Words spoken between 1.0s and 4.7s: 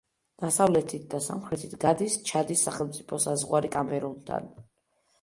და სამხრეთით გადის ჩადის სახელმწიფო საზღვარი კამერუნთან.